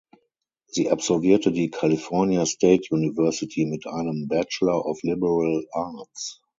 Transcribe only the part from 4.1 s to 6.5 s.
"Bachelor of Liberal Arts".